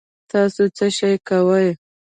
[0.29, 1.67] تاسو څه شئ کوی